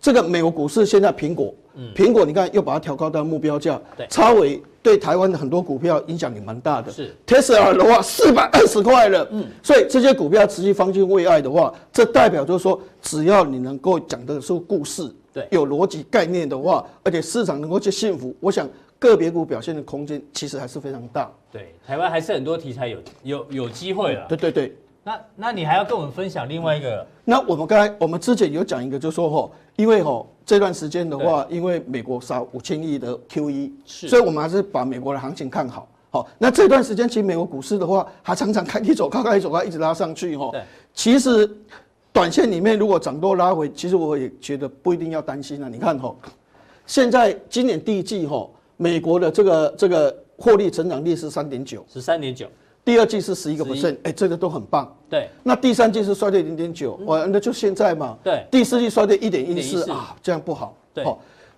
[0.00, 1.54] 这个美国股市现在苹果，
[1.94, 6.90] 苹果你看又把它调高到目标价，超微对台湾的很多股票影响也蛮大的。
[6.90, 18.66] 是 Tesla 的话四百二十块了，嗯，所以这些股票持续方兴未艾的话，这代表就是说，只要你能够讲的是故事，对，有逻辑概念的话，而且市场能够去信服，我想。
[18.98, 21.30] 个别股表现的空间其实还是非常大。
[21.52, 24.26] 对，台湾还是很多题材有有有机会了。
[24.28, 24.76] 对对对。
[25.04, 26.96] 那那你还要跟我们分享另外一个？
[26.96, 35.88] 嗯、那我们刚才我们之前有讲一个，就是说吼，因为吼这段时间的话，因为美国少五千亿的 QE，是，所以我们还是把美国的行情看好。
[36.10, 40.48] 好，那这段时间其实美国股市的话，还常常开低走高，开低走高，一直拉上去哈。
[40.50, 40.60] 对。
[40.92, 41.48] 其实
[42.12, 45.68] 短线里面如果涨多拉回，其实我也觉得不一定要担心啊。
[45.68, 46.18] 你看吼，
[46.84, 48.48] 现在今年第一季哈。
[48.76, 52.46] 美国的这个这个获利成长率是三点九，十三点九，
[52.84, 54.94] 第二季是十一个 percent，哎，这个都很棒。
[55.08, 58.18] 对，那第三季是衰退零点九，哇，那就现在嘛。
[58.22, 60.76] 对，第四季衰退一点一四啊，这样不好。
[60.92, 61.04] 对，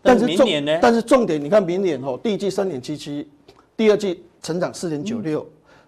[0.00, 0.78] 但是明年呢？
[0.80, 3.28] 但是重点，你看明年哦，第一季三点七七，
[3.76, 5.44] 第二季成长四点九六，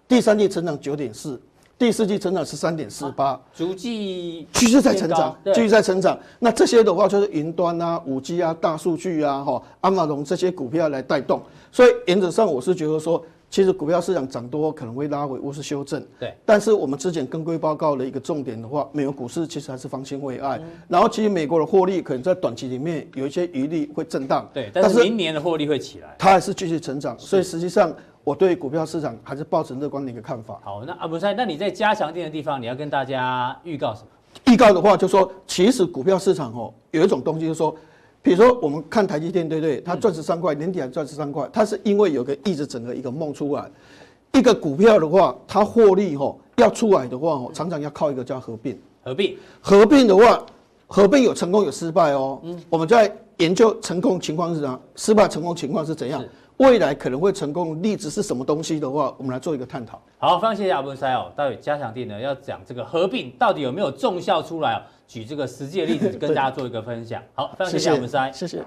[0.07, 1.41] 第三季成长九点四。
[1.81, 6.15] 第四季成长十三点四八，逐季继续在成长，继续在成长。
[6.37, 11.41] 那这些的话就是云端啊、五 G 啊、大数据啊、哈、亚马逊这些股票来带动。
[11.71, 16.05] 所以原则上我是觉得说，其实股票市场涨多可能会拉回或是修正。
[16.19, 16.31] 对。
[16.45, 20.61] 但是我们之前跟各位报告的一个重点的话，美国股市其实还是方兴未艾。
[20.87, 24.47] 然后其实美国的获利可能在短期里面有一些余力会震荡。
[24.53, 24.69] 对。
[24.71, 27.17] 但是明年的获利会起来，它还是继续成长。
[27.17, 27.91] 所以实际上。
[28.31, 30.57] 我对股票市场还是抱持乐观的一个看法。
[30.63, 34.07] 好，那阿不赛，那你在加强店的地方，你要跟大家预告什么？
[34.53, 37.75] 预告的话，就是说其实股票市场哦，有一种东西，就是说，
[38.21, 39.81] 比如说我们看台积电，对不对？
[39.81, 43.69] 它赚十三块，年底还赚十三块，它是因为有个一直整个一个梦出来。
[44.31, 48.79] 一个股票的话，它获利哈要出来的话哦，常常要靠一个叫合并。
[49.03, 50.41] 合并，合并的话，
[50.87, 52.39] 合并有成功有失败哦。
[52.43, 53.13] 嗯，我们在。
[53.37, 56.23] 研究成功情况是怎样，失败成功情况是怎样，
[56.61, 59.99] 未来可能会成功的例子是什么东西的话，我们来做一个探讨。
[60.19, 61.31] 好，非常谢谢阿文塞哦。
[61.35, 67.19] 待会加强錠呢要讲这个合并到底有没有重效出来哦，举这个实际的例子跟大家做一个分享。
[67.33, 68.63] 好，非常谢谢阿文师，谢谢。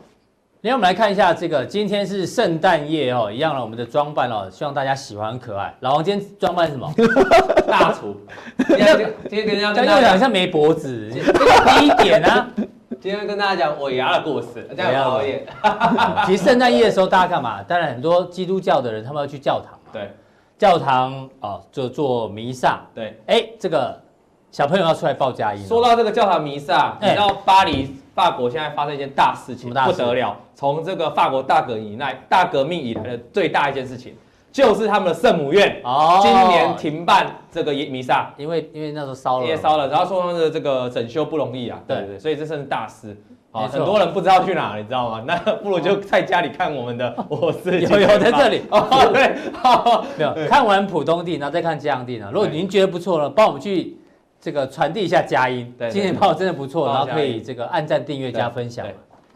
[0.60, 5.72] 那我们来看一下这个，今天是圣诞夜哦，一样了，我们的装扮哦，希望大家喜欢可爱。
[5.80, 6.92] 老王今天装扮什么？
[7.68, 8.16] 大厨。
[8.66, 12.50] 今天今天跟大家讲，像没脖子， 低一点啊。
[13.04, 15.46] 今天跟大家讲尾牙的故事，这样好一点。
[16.24, 17.62] 其实圣诞夜的时候，大家干嘛？
[17.62, 19.90] 当然很多基督教的人，他们要去教堂嘛。
[19.92, 20.10] 对，
[20.56, 22.80] 教堂哦，就做弥撒。
[22.94, 24.00] 对，哎，这个
[24.50, 25.66] 小朋友要出来报佳音。
[25.66, 27.94] 说到这个教堂弥撒，你知道巴黎？
[28.14, 30.34] 法国现在发生一件大事情，不得了！
[30.54, 34.16] 从这个法国大革命以来，大革命以来的最大一件事情，
[34.54, 41.96] 就是他们的圣母院哦，今年停办这个弥撒，因为因为那时候烧了，也烧了，然后说他们的这个整修不容易啊，对。
[41.96, 43.20] 对对，所以这算是大事。
[43.50, 45.22] 啊，很多人不知道去哪，你知道吗？
[45.26, 48.62] 那不如就在家里看我们的，我是有有在这里。
[48.70, 49.34] 哦，对，
[50.16, 52.30] 没有看完浦东地，然后再看佳阳地呢。
[52.32, 53.98] 如果您觉得不错了，帮我们去。
[54.40, 58.86] 这个传递一下佳音，对，今年报真的不错，然后可以这个按赞、订阅、加分享，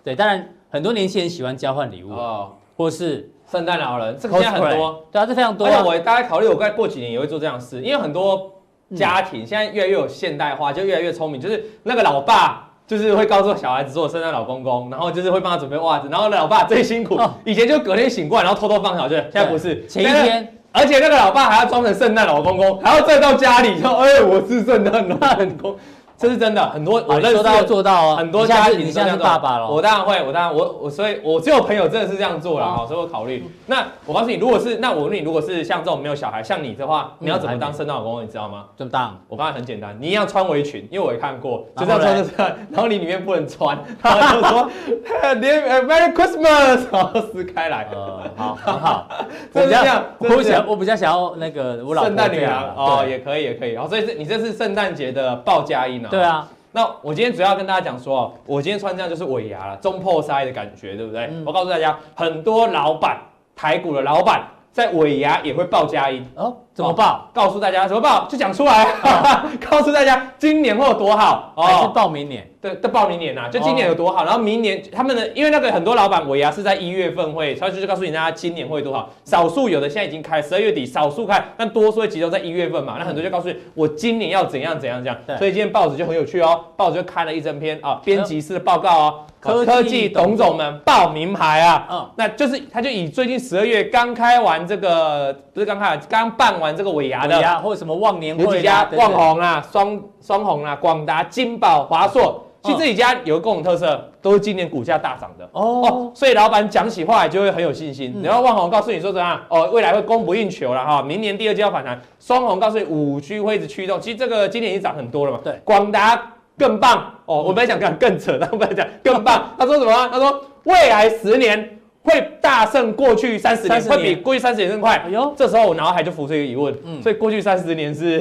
[0.05, 5.67] 对，当然很多年轻人喜欢交换礼物哦，或是圣诞老人，这个现在很多，对啊，这非常多。
[5.67, 8.53] 而且我大概考虑，我该过几年也会做这样的事，因为很多
[8.95, 20.55] 家庭现在越来越有现代化，就越来越聪明，就是那个老爸就是会告诉小孩子做圣诞老公公，然后就是会帮他准备袜子，然后老爸最辛苦，以前就隔天醒过来，然后偷偷放小去，现在不是，前一天。
[20.71, 25.77] 而且那个老爸还要装成圣诞老公公，还要再到家里说：“哎，我是圣诞老公公。”
[26.19, 28.17] 这是真的，很多我认识说到要做到哦。
[28.17, 29.25] 很多家庭这样做。
[29.25, 33.49] 爸爸了，我当然会，我当然我我所以，我只有朋友真的是这样做了啊，所以我考虑。
[33.67, 38.23] 那我告诉你，如果是那我问你，如果是像这种没有小孩，像你的话，你要怎么当圣诞老公公？
[38.25, 38.65] 你知道吗？
[38.77, 39.17] 怎么当？
[39.29, 44.71] 我刚才很简单，你一样穿围裙，因为我也看过，就这样穿着穿，然后 你里面不能穿， 然后就说
[45.37, 47.89] Merry Christmas，然后撕开来。
[47.93, 49.07] 呃，好，很好。
[49.53, 53.73] 我比较，我想，我比较想要那个我老圣诞女郎哦，也可以，也可以。
[53.73, 56.08] 然后所以是你这是圣诞节的报佳音啊。
[56.11, 56.49] 对啊。
[56.71, 61.27] 那我今天主要跟大家讲说哦，我今天穿这样就是尾牙了，中破塞的感觉，对不对？
[61.31, 63.19] 嗯、我告诉大家，很多老板，
[63.57, 66.57] 台股的老板，在尾牙也会报佳音哦。
[66.79, 67.29] 怎么报？
[67.35, 72.49] 告诉大家怎么报，就讲出来，哦、 告诉大家今年会有多好，还是报明年？
[72.61, 79.11] 对，都报明年呐，就今年有多好，然后明年他们的，因为那个很多老板尾牙是在一月份会，所以就是告诉你大家今年会多好。
[79.25, 82.95] 少数有的现在已经开，十二月底少数开，但多数会集中在一月份嘛。
[82.97, 85.19] 那很多就告诉你，我今年要怎样怎样这样。
[85.37, 102.45] 所以今天报纸就很有趣哦，报纸就开了一整篇啊，编辑室的报告哦，科技董总们报名牌啊，嗯，那就是他就以最近十二月刚开完这个，不是刚开，刚办完这个尾牙的，或者什么忘年会，有几家旺宏啊、双双红啊、广达、金宝、华硕。
[102.61, 108.13] 其实这几家有个共同特色，都是今年股价大涨的哦，哦，所以老板讲起话来就会很有信心。
[108.17, 111.99] 嗯、然后旺宏告诉你说怎样哦，未来会供不应求了哈，明年第二季要反弹。
[112.19, 115.39] 双红告诉你五 G 会一直驱动，其实这个今年已经涨很多了嘛。
[115.45, 116.21] 对，广达
[116.59, 119.51] 更棒哦，我本来想讲更扯，但我本来讲更棒。
[119.57, 120.09] 他说什么？
[120.13, 121.78] 他说未来十年。
[122.03, 124.97] 会大胜过去三十年，年会比过去三十年更快。
[124.97, 128.19] 哎呦，这时候我脑海就浮出一个疑问，嗯，所以过去三十年是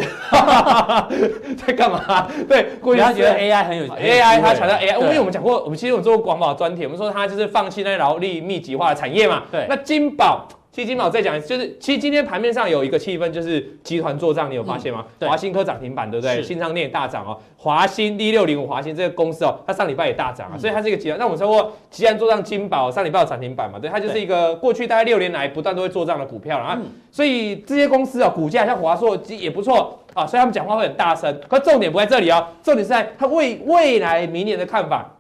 [1.66, 2.28] 在干嘛？
[2.48, 9.44] 对，过去他觉得 AI 很有 AI，他强调 AI，因为我们讲过，我们其实有做过广保专题，我们说他就是放弃那劳力密集化的产业嘛。
[9.52, 10.48] 对，那金宝。
[10.78, 15.04] 基金嘛，我再讲一次，就是其实今天盘面上有一个气氛，就是集团做账，你有发现吗？
[15.22, 16.40] 华新科涨停板，对不对？
[16.44, 17.36] 新昌电也大涨哦。
[17.58, 21.18] 华新 D 六零五，华新这个公司哦，它上礼拜也大涨啊，所以它是一个集团。
[21.18, 23.80] 那我们说过，集团做账，金宝上礼拜有涨停板嘛？
[23.80, 26.80] 对，它就是一个过去大概六年来不断都会做账的股票啊。
[27.12, 31.42] 所以这些公司哦，股价像华硕也不错啊，所以他们讲话会很大声。
[31.48, 35.12] 可重点不在这里哦，重点是在它未未来明年的看法。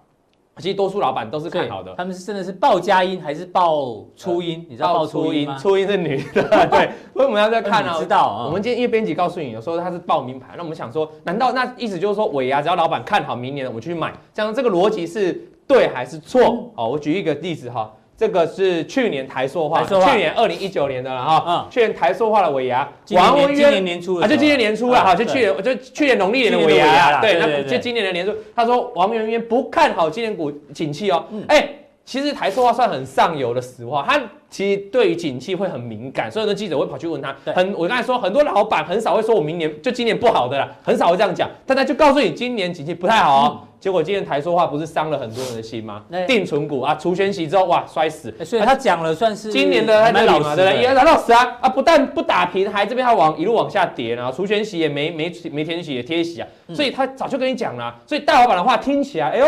[0.60, 4.65] 其实多数老板都是看好的，他们是真的是报佳音还是报初音？
[4.70, 5.58] 你知道报初音吗？
[5.58, 6.89] 初音是女的，对。
[7.13, 8.46] 所以我们要再看啊，知道啊。
[8.46, 15.34] 我们今天因为编辑告诉你，有时候他是报名牌，那我们想说，难道那意思就是说尾牙只要老板看好明年，我们去买，这样这个逻辑是
[15.67, 16.72] 对还是错？
[16.76, 17.93] 好，我举一个例子哈。
[18.17, 21.43] 这个是去年台塑化，去年二零一九年的了哈。
[21.47, 31.23] 嗯，去年台塑化的尾牙，王文渊今年年初啊，就今年年初了哈，就去年就去年农历年的尾牙，对，那就今年的年初，他说王文渊不看好今年股景气哦。
[31.47, 31.69] 哎，
[32.03, 37.35] 其实台塑化算很上游的石化，他其实对于景气会很敏感，所以很多记者会跑去问他。
[37.54, 41.50] 很，我刚才说很多老板很少会说我明年就今年不好的啦，很少会这样讲。
[41.65, 43.60] 但他就告诉你今年景气不太好哦。
[43.62, 46.02] 嗯结果今天台说话不是伤了很多人的心吗？
[46.27, 59.45] 定存股啊，除权息之后哇摔死，所以他讲了算是今年的还蛮老实的，也蛮老死啊啊，不但不打平，还这边还往一路往下跌，然后除权息也没没没填息也贴息啊，所以他早就跟你讲了，所以大老板的话听起来，哎呦，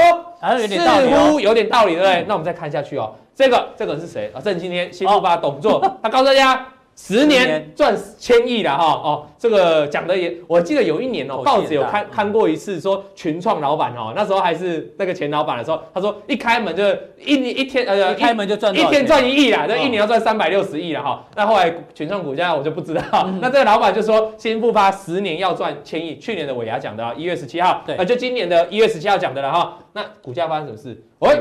[0.78, 2.24] 似乎有点道理，对不对？
[2.28, 4.42] 那我们再看下去哦，这个这个是谁啊？
[4.44, 6.68] 这今天新富发董座， 他告诉大家。
[7.02, 16.84] 十年赚千亿了哈哦，这个讲的也，我记得有一年哦，报纸有看看过一次，说群创老板哦，那时候还是那个前老板的时候，他说一开门就
[17.18, 21.26] 一一天呃，一开门就赚一天赚一亿啦，这一年要赚三百六十亿了哈。
[21.38, 29.78] 那后来群创股价我就不知道， 那这个老板就说新复发十年要赚千亿，去年的尾牙讲的，一月十七号，对，就今年的一月十七号讲的了哈。
[29.94, 31.02] 那股价发生什么事？
[31.20, 31.40] 喂。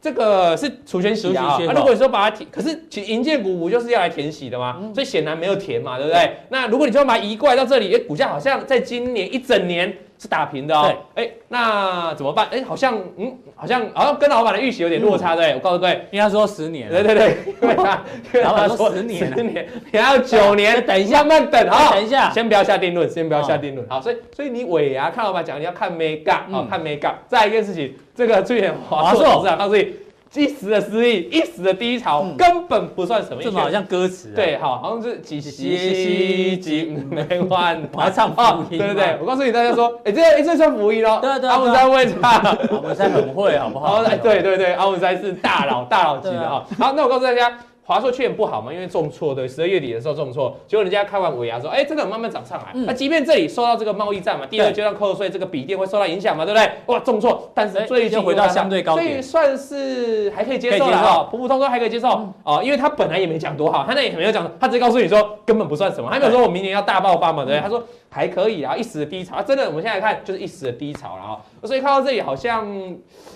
[0.00, 4.80] 这个是除权息啊，那如果你说把它填，可是其实银建股不就是要来填息的吗？
[4.94, 6.36] 所以显然没有填嘛，对不对？
[6.50, 10.92] 那如果你就要把它移过来到这里，哎，股价好像在今年一整年是打平的哦。
[11.14, 12.46] 哎，那怎么办？
[12.50, 15.54] 哎，好像嗯，好像好像跟老板的预期有点落差，对。
[15.54, 16.88] 我告诉各位，应该说十年。
[16.90, 18.00] 对对对， 因为他
[18.42, 23.86] 老板说十年，十年，你还有九年，等一下，慢等啊，等一下，先不要下定论，先不要下定论。
[23.88, 27.14] 好，所以所以你尾牙看老板讲，你要看眉角啊，看眉角。
[27.28, 30.05] 再一件事情，这个最近华硕董事长告诉你。
[30.34, 33.42] 一时的失意，一时的低潮，根本不算什么。
[33.42, 34.28] 这好像歌词。
[34.34, 38.78] 对，好，好像是几夕几没完，我要唱放音。
[38.78, 41.20] 对对对，我告诉你，大家说，哎，这哎这算福音哦。
[41.22, 41.48] 对对。
[41.48, 44.04] 阿文山会唱，阿文山很会，好不好？
[44.04, 46.66] 对对对，阿文山是大佬，大佬级的哈。
[46.78, 47.56] 好，那我告诉大家。
[47.86, 52.72] 华硕去年不好嘛，因为重挫，对，十二月底的时候重挫，结果人家开完尾牙说，哎，这个慢慢涨上来。
[52.84, 56.68] 那即便这里受到这个贸易战嘛，第二阶段扣税，这个笔电会受到影响嘛，对不对？
[56.86, 62.08] 哇，重挫，但是最近回到相对高点，所以算是还可以接受了，普普通通还可以接受
[62.42, 67.60] 哦，因为他本来也没讲多好，他那也没有讲，他直接告诉你说根本不算什么，还没有说我明年要大爆发嘛，对不对？
[67.60, 67.80] 他说
[68.10, 71.40] 还可以啊，一时的低潮，真的，我们现在看就是一时的低潮了哈。
[71.62, 72.66] 所以看到这里好像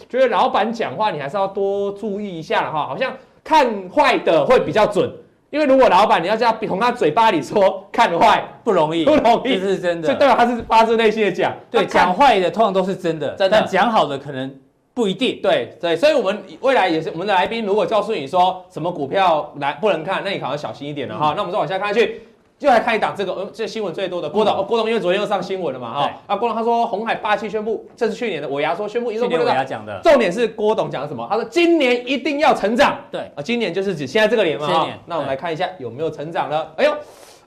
[0.09, 3.13] 觉得老板讲话你还是要多注意一下了哈，好像。
[3.43, 5.11] 看坏的会比较准，
[5.51, 10.07] 因为如果老板你要这样从他嘴巴里说看坏不容易，不容易，这是真的。
[10.07, 13.59] 所以代表他是发自内心的讲，对，讲坏的通常都是真的，真的。
[13.59, 14.55] 但讲好的可能
[14.95, 15.41] 不一定。
[15.43, 21.35] 对对，所以我们未来也是我们的来宾，如果告诉你说什么股票来不能看，那你可能要小心一点了哈。
[21.37, 22.23] 那我们再往下看下去。
[22.61, 31.27] 就来看一档这个，呃，这新闻最多的郭董，郭董因为昨天又上新闻了嘛，哈，啊，郭董他说红海霸气宣布，这是去年的尾牙说宣布，去年尾牙讲的，重点是郭董讲什么？
[31.31, 36.67] 他说今年一定要成长，对，啊，今年就是指现在这个年嘛，哈，那我们来看一下有没有成长呢？
[36.77, 36.95] 哎呦。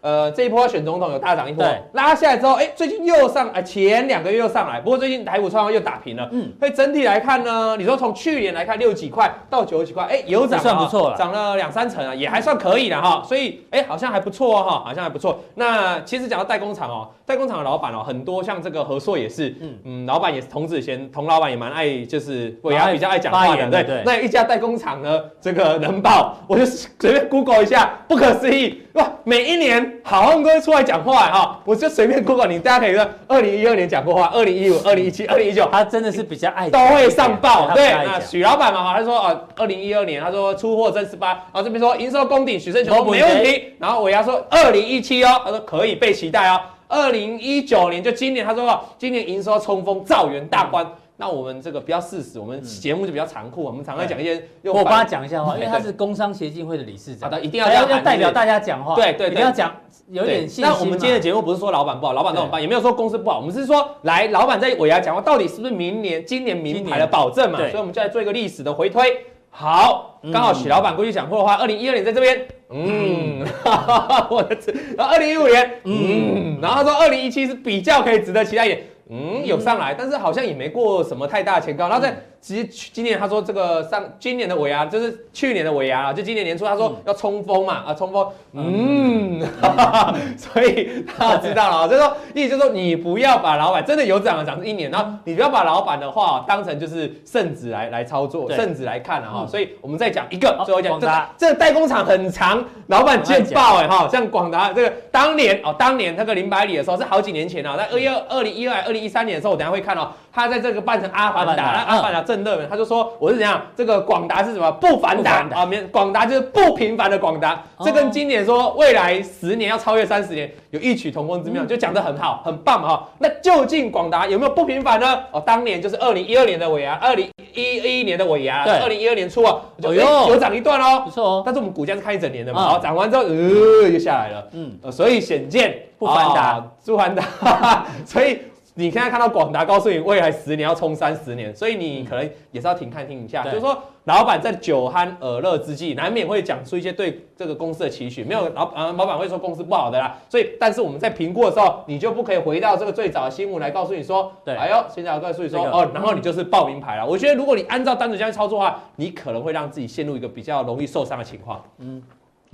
[0.03, 15.39] 呃，这一波选总统有大涨一波，拉下来之后，哎，最近又上，哎，前两个月又上来，不过最近台股创又打平了，嗯，所以整体来看呢，你说从去年来看六几块到九几块，哎，有涨，算不错了，涨了两三成啊，也还算可以的哈，所以哎，好像还不错哦哈，好像还不错。
[15.55, 24.03] 那其实讲到代工厂哦，代工厂的老板哦，很多像这个何硕也是，嗯嗯，老板也是童子贤，童老板也蛮爱，就是尾牙比较爱讲话的，对对。
[24.05, 30.73] 那一家代工厂呢，这个能报，我就随便 Google 一下，不可思议哇，每一年好像都会出。
[30.73, 37.69] 出来讲话哈，我就随便 Google 你，大家可以说，二零一二年讲过话，二零一五、二零一七、二零一九，他真的是比较爱，都会上报。
[37.75, 43.75] 对，那许老板嘛，他说啊，二零一二年他说出货真十八，然后这边说营收攻顶，许胜雄没问题。
[43.77, 46.59] 然后尾牙说二零一七哦，他说可以被期待哦。
[46.93, 50.85] 二零一九年就今年，他说今年营收冲锋，造元大关。
[51.15, 54.43] 那我们这个比较事实，我们节目就比较残酷，我们常常讲一些。
[54.63, 58.95] 我帮他讲一下话，因为他是工商协进会的理事长，好的，一定要要代表大家讲话。
[58.95, 59.75] 对对，一定要讲。
[60.09, 60.65] 有点信心。
[60.65, 63.39] 那我们今天的节目不是说老板不好，老板都很棒，也没有说公司不好。
[63.39, 67.57] 我们是说，来，老板在尾牙讲话，到底是不是明年、今年名牌的保证嘛？
[67.57, 69.25] 所以我们就来做一个历史的回推。
[69.55, 73.45] 好，刚好许老板过去讲过的话，二零一二年在这边，嗯，
[74.31, 82.17] 我的天，然后二零一五年，嗯，然后他说二零一七是比较可以值得期待一点，嗯，有上来，但是好像也没过什么太大前高，然后在。
[82.43, 89.41] 其实今年他说这个上今年的尾牙就是去年的尾牙啊，就今年年初他说要冲锋嘛啊冲锋，嗯，
[90.37, 115.65] 所以他知道了啊， 就是说意思就是说你不要把老板真的有涨了涨是一年，然后你不要把老板的话当成就是圣旨来来操作，圣旨来看了哈，所以我们再讲一个，最后讲这这个代工厂很长，老板见报哎哈，像广达这个当年哦当年那个零百里的时候是好几年前啊，在二一二二零一二二零一三年的时候我等下会看哦，他在这个扮成阿凡达阿凡达正热门，他就说我是怎样，这个广达是什么不凡达啊？
[115.65, 123.09] 免广达就是不平凡的广达，这跟今年说未来十年要超越三十年有异曲同工之妙，就讲得很好，很棒嘛哈。
[123.19, 125.19] 那究竟广达有没有不平凡呢？
[125.31, 131.43] 哦，当年就是二零一二年的尾牙，二零一一年的尾牙，对，二零一二年初啊，有有涨一段哦，不错哦。
[131.45, 137.23] 但是我们股价是看一整年的嘛，好，涨完之后呃就下来了，嗯，所以显见不凡达，不凡达，
[138.05, 138.39] 所以。
[138.75, 143.43] 你现在看到广达告诉你未来十年要冲三十年，所以你可能也是要停看听一下。
[143.43, 148.23] 就是说，老板在酒酣耳热之际，难免会讲出一些对这个公司的期许。
[148.23, 150.17] 没有老呃老板会说公司不好的啦。
[150.27, 157.05] 所以，但是我们在评估的时候，你就不可以回到这个最早的新闻来告诉你说，对，哎呦，现在要告诉你说哦，然后你就是报名牌了。
[157.05, 161.63] 我觉得如果你按照单子这样操作的话，你可能会让自己陷入一个比较容易受伤的情况。
[161.77, 162.01] 嗯。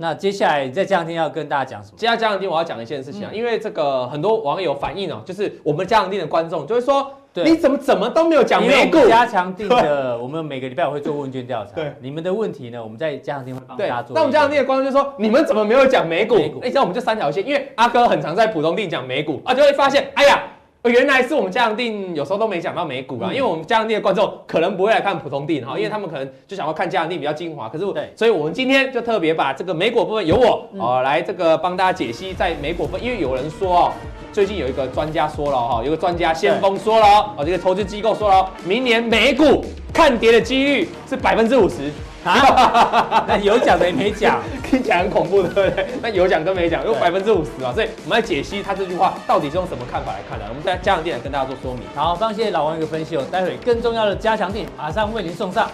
[0.00, 1.98] 那接下来在这两天要跟大家讲什么？
[1.98, 9.06] 接下来这两天我要讲一件事情啊，嗯、因为这个很多网友反映哦，就是我们加强錠的观众就会说，对你怎么怎么都没有讲美股？
[9.06, 11.72] 加强錠的， 我们每个礼拜我会做问卷调查。
[11.74, 14.14] 对，你们的问题呢，我们在加强錠会帮大家做。
[14.14, 16.36] 那我们加强錠的观众就说，你们怎么没有讲美股？
[16.36, 20.42] 哎股，这样我们就三条线，因为阿哥很常在普通店讲美股啊，就会发现，哎呀。
[20.84, 27.68] 原来是我们加强錠有时候都没讲到美股啊，因为我们加强錠的观众可能不会来看普通定哈，因为他们可能就想要看加强錠比较精华。
[27.68, 33.92] 可是，对，所以我们今天就特别把这个美股部分由我哦来这个帮大家解析在美股分，因为有人说哦，
[34.32, 37.06] 最近有一个专家说了哈，有个专家先锋说了
[37.36, 39.62] 哦，这个投资机构说了，明年美股
[39.92, 41.90] 看跌的几率是百分之五十。
[42.24, 45.86] 啊， 那有奖的也没讲，听起来很恐怖，对不对？
[46.02, 50.44] 那有奖跟没奖，有百分之五十啊，所以我们来解析他这句话到底是用什么看法来看的。
[50.48, 51.82] 我们在加强店来跟大家做说明。
[51.94, 55.70] 好，非常谢谢老王一个分析哦，待会更重要的加强店马上为您送上。